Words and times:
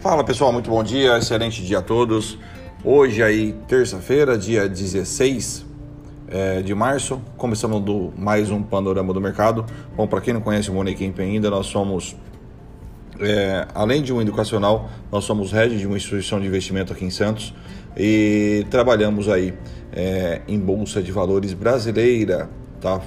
Fala 0.00 0.24
pessoal, 0.24 0.50
muito 0.50 0.70
bom 0.70 0.82
dia, 0.82 1.18
excelente 1.18 1.62
dia 1.62 1.80
a 1.80 1.82
todos. 1.82 2.38
Hoje 2.82 3.22
aí, 3.22 3.54
terça-feira, 3.68 4.38
dia 4.38 4.66
16 4.66 5.66
é, 6.26 6.62
de 6.62 6.74
março, 6.74 7.20
começando 7.36 7.78
do, 7.78 8.10
mais 8.16 8.50
um 8.50 8.62
panorama 8.62 9.12
do 9.12 9.20
mercado. 9.20 9.66
Bom, 9.94 10.06
para 10.06 10.22
quem 10.22 10.32
não 10.32 10.40
conhece 10.40 10.70
o 10.70 10.72
Money 10.72 10.94
Camp 10.94 11.18
ainda, 11.18 11.50
nós 11.50 11.66
somos, 11.66 12.16
é, 13.20 13.68
além 13.74 14.02
de 14.02 14.10
um 14.10 14.22
educacional, 14.22 14.88
nós 15.12 15.24
somos 15.24 15.52
head 15.52 15.76
de 15.76 15.86
uma 15.86 15.98
instituição 15.98 16.40
de 16.40 16.46
investimento 16.46 16.94
aqui 16.94 17.04
em 17.04 17.10
Santos 17.10 17.52
e 17.94 18.64
trabalhamos 18.70 19.28
aí 19.28 19.52
é, 19.92 20.40
em 20.48 20.58
bolsa 20.58 21.02
de 21.02 21.12
valores 21.12 21.52
brasileira, 21.52 22.48
tá? 22.80 23.00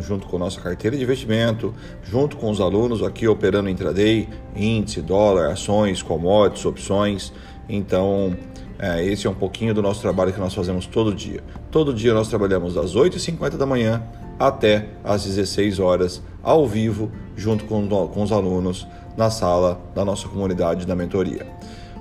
junto 0.00 0.26
com 0.26 0.36
a 0.36 0.38
nossa 0.40 0.60
carteira 0.60 0.96
de 0.96 1.02
investimento, 1.02 1.72
junto 2.02 2.36
com 2.36 2.50
os 2.50 2.60
alunos 2.60 3.02
aqui 3.02 3.28
operando 3.28 3.68
intraday, 3.68 4.28
índice, 4.56 5.00
dólar, 5.00 5.50
ações, 5.50 6.02
commodities, 6.02 6.64
opções. 6.64 7.32
Então, 7.68 8.36
é, 8.78 9.04
esse 9.04 9.26
é 9.26 9.30
um 9.30 9.34
pouquinho 9.34 9.72
do 9.72 9.80
nosso 9.80 10.00
trabalho 10.00 10.32
que 10.32 10.40
nós 10.40 10.54
fazemos 10.54 10.86
todo 10.86 11.14
dia. 11.14 11.42
Todo 11.70 11.94
dia 11.94 12.12
nós 12.12 12.28
trabalhamos 12.28 12.74
das 12.74 12.94
8h50 12.94 13.56
da 13.56 13.66
manhã 13.66 14.02
até 14.38 14.88
às 15.04 15.24
16 15.24 15.78
horas, 15.78 16.22
ao 16.42 16.66
vivo, 16.66 17.10
junto 17.36 17.64
com, 17.64 17.86
com 17.86 18.22
os 18.22 18.32
alunos 18.32 18.86
na 19.16 19.30
sala 19.30 19.80
da 19.94 20.04
nossa 20.04 20.26
comunidade 20.26 20.86
da 20.86 20.96
mentoria. 20.96 21.46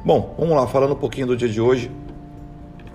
Bom, 0.03 0.35
vamos 0.37 0.55
lá, 0.55 0.67
falando 0.67 0.93
um 0.93 0.97
pouquinho 0.97 1.27
do 1.27 1.37
dia 1.37 1.47
de 1.47 1.61
hoje 1.61 1.91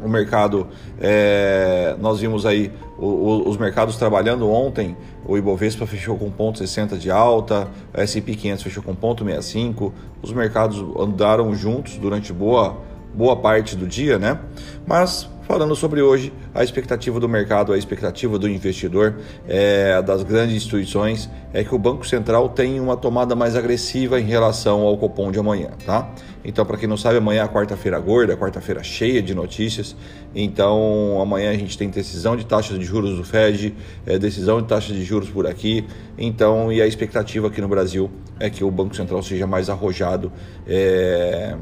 o 0.02 0.08
mercado, 0.08 0.66
é, 1.00 1.96
nós 2.00 2.20
vimos 2.20 2.46
aí 2.46 2.70
o, 2.98 3.06
o, 3.06 3.48
os 3.48 3.56
mercados 3.56 3.96
trabalhando. 3.96 4.48
Ontem, 4.50 4.96
o 5.26 5.36
Ibovespa 5.36 5.86
fechou 5.86 6.16
com 6.16 6.30
0,60 6.30 6.96
de 6.96 7.10
alta, 7.10 7.68
o 7.96 8.00
S&P 8.00 8.34
500 8.34 8.62
fechou 8.62 8.82
com 8.82 8.94
0,65, 8.94 9.92
os 10.22 10.32
mercados 10.32 10.84
andaram 10.98 11.54
juntos 11.54 11.96
durante 11.96 12.32
boa, 12.32 12.76
boa 13.14 13.36
parte 13.36 13.76
do 13.76 13.86
dia, 13.86 14.18
né? 14.18 14.38
Mas 14.86 15.28
falando 15.48 15.74
sobre 15.74 16.02
hoje 16.02 16.30
a 16.54 16.62
expectativa 16.62 17.18
do 17.18 17.26
mercado, 17.26 17.72
a 17.72 17.78
expectativa 17.78 18.38
do 18.38 18.46
investidor, 18.46 19.16
é, 19.48 20.00
das 20.02 20.22
grandes 20.22 20.54
instituições, 20.54 21.30
é 21.54 21.64
que 21.64 21.74
o 21.74 21.78
Banco 21.78 22.06
Central 22.06 22.50
tenha 22.50 22.82
uma 22.82 22.98
tomada 22.98 23.34
mais 23.34 23.56
agressiva 23.56 24.20
em 24.20 24.24
relação 24.24 24.82
ao 24.82 24.98
Copom 24.98 25.32
de 25.32 25.38
amanhã, 25.38 25.70
tá? 25.86 26.12
Então, 26.44 26.66
para 26.66 26.76
quem 26.76 26.86
não 26.86 26.98
sabe, 26.98 27.16
amanhã 27.16 27.44
é 27.44 27.48
quarta-feira 27.48 27.98
gorda, 27.98 28.36
quarta-feira 28.36 28.82
cheia 28.82 29.22
de 29.22 29.34
notícias. 29.34 29.96
Então, 30.34 31.18
amanhã 31.20 31.50
a 31.50 31.54
gente 31.54 31.78
tem 31.78 31.88
decisão 31.88 32.36
de 32.36 32.44
taxas 32.44 32.78
de 32.78 32.84
juros 32.84 33.16
do 33.16 33.24
Fed, 33.24 33.74
é, 34.04 34.18
decisão 34.18 34.60
de 34.60 34.68
taxas 34.68 34.94
de 34.94 35.02
juros 35.02 35.30
por 35.30 35.46
aqui. 35.46 35.86
Então, 36.18 36.70
e 36.70 36.82
a 36.82 36.86
expectativa 36.86 37.48
aqui 37.48 37.62
no 37.62 37.68
Brasil 37.68 38.10
é 38.38 38.50
que 38.50 38.62
o 38.62 38.70
Banco 38.70 38.94
Central 38.94 39.22
seja 39.22 39.46
mais 39.46 39.70
arrojado. 39.70 40.30
É 40.66 41.56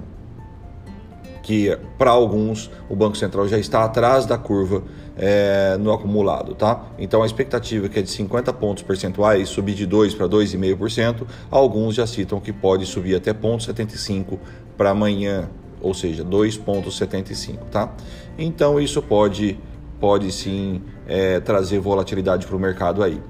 que 1.47 1.79
para 1.97 2.11
alguns 2.11 2.69
o 2.89 2.97
Banco 2.97 3.17
Central 3.17 3.47
já 3.47 3.57
está 3.57 3.85
atrás 3.85 4.27
da 4.27 4.37
curva 4.37 4.83
é, 5.17 5.77
no 5.79 5.93
acumulado, 5.93 6.57
tá? 6.57 6.87
Então 6.99 7.23
a 7.23 7.27
expectativa 7.27 7.87
é 7.87 7.89
que 7.89 8.01
é 8.01 8.03
de 8.03 8.11
50 8.11 8.53
pontos 8.55 8.83
percentuais 8.83 9.49
subir 9.49 9.77
de 9.77 9.87
2 9.87 10.13
para 10.17 10.29
2,5%, 10.29 11.25
alguns 11.49 11.95
já 11.95 12.05
citam 12.05 12.41
que 12.41 12.53
pode 12.53 12.85
subir 12.85 13.15
até 13.15 13.33
0,75 13.33 14.41
para 14.77 14.91
amanhã, 14.91 15.49
ou 15.81 15.95
seja, 15.95 16.25
2,75, 16.25 17.59
tá? 17.71 17.95
Então 18.37 18.81
isso 18.81 19.01
pode, 19.01 19.57
pode 20.01 20.33
sim 20.33 20.83
é, 21.07 21.39
trazer 21.39 21.79
volatilidade 21.79 22.45
para 22.45 22.57
o 22.57 22.59
mercado 22.59 23.05
aí. 23.05 23.23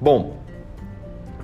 Bom, 0.00 0.36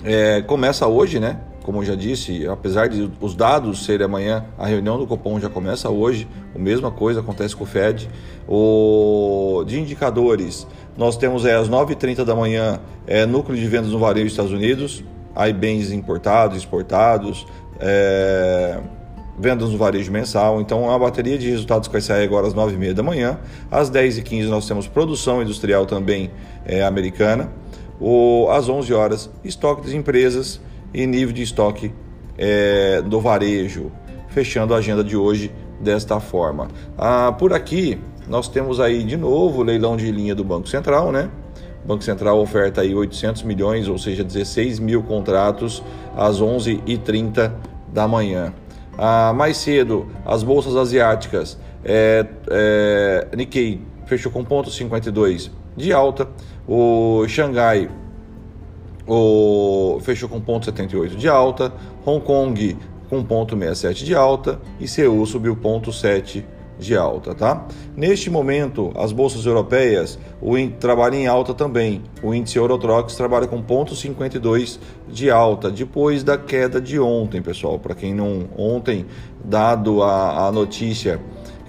é, 0.05 0.41
começa 0.43 0.87
hoje, 0.87 1.19
né? 1.19 1.41
Como 1.63 1.79
eu 1.79 1.85
já 1.85 1.95
disse, 1.95 2.47
apesar 2.47 2.89
de 2.89 3.11
os 3.21 3.35
dados 3.35 3.85
serem 3.85 4.05
amanhã, 4.05 4.45
a 4.59 4.67
reunião 4.67 4.99
do 4.99 5.07
Copom 5.07 5.39
já 5.39 5.49
começa 5.49 5.89
hoje, 5.89 6.29
a 6.55 6.59
mesma 6.59 6.91
coisa 6.91 7.21
acontece 7.21 7.55
com 7.55 7.65
o 7.65 7.67
Fed. 7.67 8.11
O, 8.49 9.65
de 9.67 9.81
indicadores, 9.81 10.67
nós 10.97 11.17
temos 11.17 11.45
é, 11.45 11.55
às 11.55 11.69
9h30 11.69 12.25
da 12.25 12.35
manhã 12.35 12.81
é, 13.07 13.25
núcleo 13.25 13.57
de 13.57 13.67
vendas 13.67 13.91
no 13.91 13.99
varejo 13.99 14.25
dos 14.25 14.33
Estados 14.33 14.53
Unidos, 14.53 15.05
aí 15.35 15.53
bens 15.53 15.93
importados, 15.93 16.57
exportados, 16.57 17.47
é, 17.79 18.79
vendas 19.39 19.71
no 19.71 19.79
varejo 19.79 20.11
mensal. 20.11 20.61
Então, 20.61 20.91
a 20.91 20.99
bateria 20.99 21.39
de 21.39 21.49
resultados 21.49 21.89
que 21.89 21.93
vai 21.93 22.03
sair 22.03 22.25
agora 22.25 22.47
às 22.47 22.55
9h30 22.55 22.93
da 22.93 23.03
manhã. 23.03 23.39
Às 23.71 23.91
10h15 23.91 24.49
nós 24.49 24.67
temos 24.67 24.89
produção 24.89 25.41
industrial 25.41 25.87
também 25.87 26.31
é, 26.65 26.83
americana. 26.83 27.51
O, 28.01 28.49
às 28.51 28.69
11 28.69 28.93
horas, 28.93 29.31
estoque 29.45 29.83
das 29.83 29.93
empresas 29.93 30.61
e 30.93 31.07
nível 31.07 31.35
de 31.35 31.43
estoque 31.43 31.93
é, 32.37 33.03
do 33.03 33.21
varejo, 33.21 33.91
fechando 34.29 34.75
a 34.75 34.79
agenda 34.79 35.03
de 35.05 35.17
hoje 35.17 35.53
desta 35.81 36.21
forma. 36.21 36.69
Ah, 36.97 37.33
por 37.33 37.53
aqui 37.53 37.99
nós 38.29 38.49
temos 38.49 38.81
aí 38.81 39.03
de 39.03 39.17
novo 39.17 39.61
o 39.61 39.63
leilão 39.63 39.97
de 39.97 40.11
linha 40.11 40.35
do 40.35 40.45
Banco 40.45 40.69
Central, 40.69 41.11
né? 41.11 41.29
O 41.85 41.89
Banco 41.89 42.05
Central 42.05 42.39
oferta 42.39 42.81
aí 42.81 42.95
800 42.95 43.43
milhões, 43.43 43.89
ou 43.89 43.99
seja, 43.99 44.23
16 44.23 44.79
mil 44.79 45.03
contratos 45.03 45.83
às 46.17 46.41
11h30 46.41 47.53
da 47.93 48.07
manhã. 48.07 48.55
Ah, 48.97 49.33
mais 49.35 49.57
cedo, 49.57 50.07
as 50.25 50.43
bolsas 50.43 50.77
asiáticas, 50.77 51.59
é, 51.85 52.27
é, 52.49 53.29
Nikkei 53.37 53.81
fechou 54.07 54.31
com 54.31 54.45
ponto 54.45 54.71
52 54.71 55.51
de 55.77 55.93
alta, 55.93 56.29
o 56.69 57.27
Xangai 57.27 57.89
o, 59.07 59.99
fechou 60.03 60.29
com 60.29 60.41
0,78 60.41 61.17
de 61.17 61.29
alta, 61.29 61.73
Hong 62.05 62.25
Kong 62.25 62.77
com 63.09 63.23
0,67 63.23 64.05
de 64.05 64.15
alta 64.15 64.59
e 64.81 64.89
Seul 64.89 65.27
subiu 65.27 65.55
0,7 65.55 66.45
de 66.79 66.97
alta, 66.97 67.35
tá? 67.35 67.67
Neste 67.97 68.31
momento, 68.31 68.93
as 68.97 69.13
bolsas 69.13 69.47
europeias 69.47 70.19
o 70.41 70.55
trabalham 70.81 71.21
em 71.21 71.27
alta 71.27 71.55
também. 71.55 72.03
O 72.23 72.35
índice 72.35 72.57
Eurotrox 72.57 73.15
trabalha 73.15 73.47
com 73.47 73.63
0,52 73.63 74.79
de 75.09 75.31
alta 75.31 75.71
depois 75.71 76.25
da 76.25 76.37
queda 76.37 76.81
de 76.81 76.99
ontem, 76.99 77.41
pessoal. 77.41 77.79
Para 77.79 77.95
quem 77.95 78.15
não 78.15 78.49
ontem, 78.57 79.07
dado 79.45 80.03
a, 80.03 80.49
a 80.49 80.53
notícia 80.53 81.21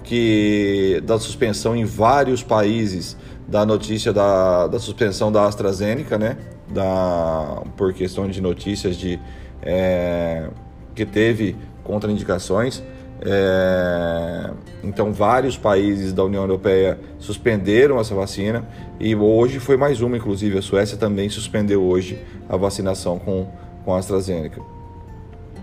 que 0.02 1.00
da 1.04 1.18
suspensão 1.18 1.74
em 1.74 1.84
vários 1.84 2.42
países 2.42 3.16
da 3.46 3.64
notícia 3.64 4.12
da, 4.12 4.66
da 4.66 4.78
suspensão 4.78 5.30
da 5.30 5.46
AstraZeneca, 5.46 6.18
né? 6.18 6.36
Da, 6.68 7.62
por 7.76 7.92
questão 7.92 8.28
de 8.28 8.40
notícias 8.40 8.96
de 8.96 9.18
é, 9.62 10.48
que 10.94 11.04
teve 11.04 11.56
contraindicações. 11.82 12.82
É, 13.20 14.50
então, 14.82 15.12
vários 15.12 15.56
países 15.56 16.12
da 16.12 16.24
União 16.24 16.42
Europeia 16.42 16.98
suspenderam 17.18 17.98
essa 17.98 18.14
vacina 18.14 18.66
e 19.00 19.14
hoje 19.14 19.58
foi 19.58 19.76
mais 19.76 20.00
uma, 20.00 20.16
inclusive 20.16 20.58
a 20.58 20.62
Suécia 20.62 20.96
também 20.96 21.28
suspendeu 21.28 21.82
hoje 21.82 22.18
a 22.48 22.56
vacinação 22.56 23.18
com, 23.18 23.46
com 23.84 23.94
a 23.94 23.98
AstraZeneca. 23.98 24.60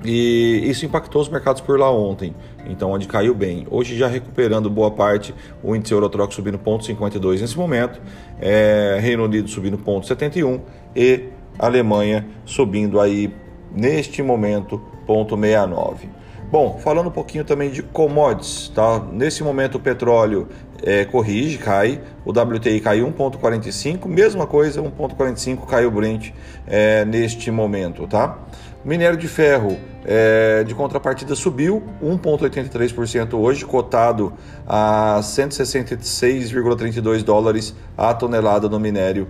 E 0.03 0.63
isso 0.65 0.85
impactou 0.85 1.21
os 1.21 1.29
mercados 1.29 1.61
por 1.61 1.79
lá 1.79 1.91
ontem, 1.91 2.33
então 2.65 2.91
onde 2.91 3.07
caiu 3.07 3.35
bem. 3.35 3.67
Hoje 3.69 3.95
já 3.95 4.07
recuperando 4.07 4.69
boa 4.69 4.89
parte, 4.89 5.33
o 5.63 5.75
índice 5.75 5.93
Eurotrox 5.93 6.33
subindo 6.33 6.57
0,52 6.57 7.41
nesse 7.41 7.57
momento, 7.57 8.01
é, 8.39 8.97
Reino 8.99 9.25
Unido 9.25 9.47
subindo 9.47 9.77
0,71 9.77 10.59
e 10.95 11.25
Alemanha 11.59 12.25
subindo 12.45 12.99
aí 12.99 13.31
neste 13.71 14.23
momento 14.23 14.81
0,69. 15.07 16.09
Bom, 16.51 16.79
falando 16.83 17.07
um 17.07 17.11
pouquinho 17.11 17.45
também 17.45 17.69
de 17.69 17.81
commodities, 17.81 18.67
tá? 18.75 18.99
Nesse 19.13 19.41
momento 19.41 19.75
o 19.75 19.79
petróleo 19.79 20.49
é, 20.83 21.05
corrige, 21.05 21.57
cai, 21.57 22.01
o 22.25 22.31
WTI 22.31 22.81
caiu 22.81 23.07
1,45, 23.09 24.05
mesma 24.05 24.45
coisa, 24.45 24.81
1,45 24.81 25.65
caiu 25.65 25.87
o 25.87 25.91
Brent 25.91 26.31
é, 26.67 27.05
neste 27.05 27.49
momento, 27.51 28.05
tá? 28.05 28.37
Minério 28.83 29.15
de 29.15 29.27
ferro 29.27 29.77
é, 30.03 30.63
de 30.63 30.73
contrapartida 30.73 31.35
subiu 31.35 31.83
1,83% 32.03 33.35
hoje, 33.35 33.63
cotado 33.63 34.33
a 34.65 35.19
166,32 35.21 37.21
dólares 37.21 37.75
a 37.95 38.11
tonelada 38.11 38.67
no 38.67 38.79
minério, 38.79 39.27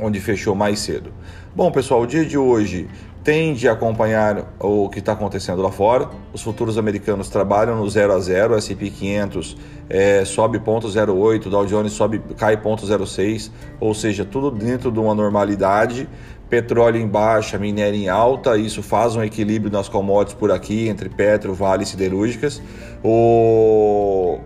onde 0.00 0.20
fechou 0.20 0.54
mais 0.54 0.78
cedo. 0.78 1.10
Bom, 1.52 1.72
pessoal, 1.72 2.02
o 2.02 2.06
dia 2.06 2.24
de 2.24 2.38
hoje 2.38 2.88
tende 3.24 3.66
a 3.66 3.72
acompanhar 3.72 4.54
o 4.60 4.88
que 4.90 4.98
está 4.98 5.12
acontecendo 5.12 5.62
lá 5.62 5.72
fora. 5.72 6.10
Os 6.32 6.42
futuros 6.42 6.76
americanos 6.76 7.30
trabalham 7.30 7.76
no 7.76 7.88
0 7.88 8.12
a 8.12 8.20
0, 8.20 8.54
S&P 8.56 8.90
500 8.90 9.56
é, 9.88 10.24
sobe 10.26 10.58
0,08, 10.58 11.48
Dow 11.48 11.64
Jones 11.64 11.92
sobe, 11.92 12.20
cai 12.36 12.58
0,06, 12.58 13.50
ou 13.80 13.94
seja, 13.94 14.24
tudo 14.24 14.50
dentro 14.50 14.92
de 14.92 15.00
uma 15.00 15.14
normalidade. 15.14 16.06
Petróleo 16.50 17.00
em 17.00 17.08
baixa, 17.08 17.58
minério 17.58 17.98
em 17.98 18.08
alta, 18.08 18.58
isso 18.58 18.82
faz 18.82 19.16
um 19.16 19.22
equilíbrio 19.22 19.72
nas 19.72 19.88
commodities 19.88 20.38
por 20.38 20.52
aqui 20.52 20.88
entre 20.88 21.08
petro, 21.08 21.54
vale 21.54 21.84
e 21.84 21.86
siderúrgicas. 21.86 22.62
O 23.02 24.38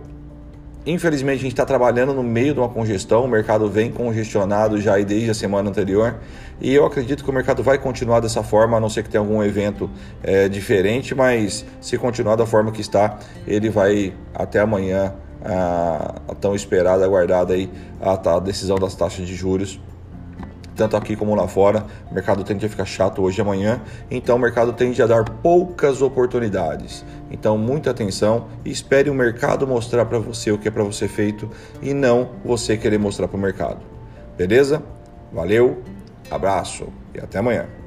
Infelizmente, 0.89 1.37
a 1.37 1.43
gente 1.43 1.51
está 1.51 1.67
trabalhando 1.67 2.15
no 2.15 2.23
meio 2.23 2.51
de 2.51 2.59
uma 2.59 2.67
congestão, 2.67 3.23
o 3.23 3.27
mercado 3.27 3.69
vem 3.69 3.91
congestionado 3.91 4.81
já 4.81 4.97
desde 4.97 5.29
a 5.29 5.35
semana 5.35 5.69
anterior 5.69 6.15
e 6.59 6.73
eu 6.73 6.83
acredito 6.83 7.23
que 7.23 7.29
o 7.29 7.33
mercado 7.33 7.61
vai 7.61 7.77
continuar 7.77 8.21
dessa 8.21 8.41
forma, 8.41 8.77
a 8.77 8.79
não 8.79 8.89
ser 8.89 9.03
que 9.03 9.09
tenha 9.09 9.21
algum 9.21 9.43
evento 9.43 9.87
é, 10.23 10.49
diferente, 10.49 11.13
mas 11.13 11.63
se 11.79 11.95
continuar 11.95 12.35
da 12.37 12.45
forma 12.47 12.71
que 12.71 12.81
está, 12.81 13.19
ele 13.45 13.69
vai 13.69 14.15
até 14.33 14.61
amanhã, 14.61 15.13
a, 15.45 16.15
a 16.27 16.33
tão 16.33 16.55
esperada, 16.55 17.05
aguardada 17.05 17.53
aí, 17.53 17.69
a, 18.01 18.37
a 18.37 18.39
decisão 18.39 18.79
das 18.79 18.95
taxas 18.95 19.27
de 19.27 19.35
juros 19.35 19.79
tanto 20.79 20.95
aqui 20.95 21.15
como 21.15 21.35
lá 21.35 21.47
fora. 21.47 21.85
O 22.09 22.13
mercado 22.13 22.43
tende 22.43 22.65
a 22.65 22.69
ficar 22.69 22.85
chato 22.85 23.21
hoje 23.21 23.39
e 23.39 23.41
amanhã, 23.41 23.81
então 24.09 24.37
o 24.37 24.39
mercado 24.39 24.71
tende 24.71 25.01
a 25.01 25.07
dar 25.07 25.25
poucas 25.25 26.01
oportunidades. 26.01 27.03
Então, 27.29 27.57
muita 27.57 27.91
atenção 27.91 28.47
e 28.63 28.71
espere 28.71 29.09
o 29.09 29.13
mercado 29.13 29.67
mostrar 29.67 30.05
para 30.05 30.19
você 30.19 30.51
o 30.51 30.57
que 30.57 30.67
é 30.67 30.71
para 30.71 30.83
você 30.83 31.07
feito 31.07 31.49
e 31.81 31.93
não 31.93 32.29
você 32.43 32.77
querer 32.77 32.97
mostrar 32.97 33.27
para 33.27 33.37
o 33.37 33.39
mercado. 33.39 33.79
Beleza? 34.37 34.81
Valeu, 35.31 35.83
abraço 36.31 36.87
e 37.13 37.19
até 37.19 37.39
amanhã. 37.39 37.78